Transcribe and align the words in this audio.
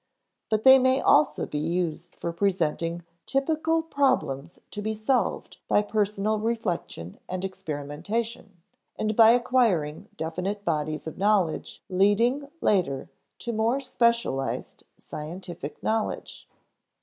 But 0.49 0.63
they 0.63 0.79
may 0.79 0.99
also 0.99 1.45
be 1.45 1.59
used 1.59 2.15
for 2.15 2.33
presenting 2.33 3.03
_typical 3.27 3.87
problems 3.87 4.57
to 4.71 4.81
be 4.81 4.95
solved 4.95 5.57
by 5.67 5.83
personal 5.83 6.39
reflection 6.39 7.19
and 7.29 7.45
experimentation, 7.45 8.57
and 8.97 9.15
by 9.15 9.29
acquiring 9.29 10.09
definite 10.17 10.65
bodies 10.65 11.05
of 11.05 11.19
knowledge 11.19 11.83
leading 11.87 12.47
later 12.61 13.11
to 13.37 13.53
more 13.53 13.79
specialized 13.79 14.85
scientific 14.97 15.79
knowledge_. 15.83 16.45